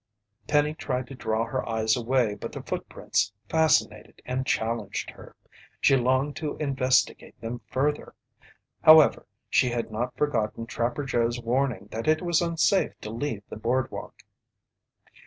[0.47, 5.35] Penny tried to draw her eyes away, but the footprints fascinated and challenged her.
[5.79, 8.15] She longed to investigate them further.
[8.81, 13.57] However, she had not forgotten Trapper Joe's warning that it was unsafe to leave the
[13.57, 14.23] boardwalk.